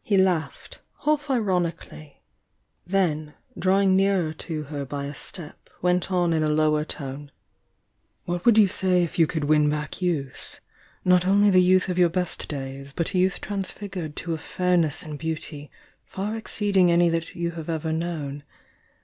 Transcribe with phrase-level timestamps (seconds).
[0.00, 2.22] He laughed, half ironically,—
[2.86, 7.32] then drawing nearer to her by a step, went on in a lower tone:
[8.26, 10.60] "What would you say if you could win back youth?—
[11.04, 15.02] not only the youth of your best days, but a youth transfigured to a fairness
[15.02, 15.68] and beauty
[16.04, 18.44] far exceeding any that you have ever known?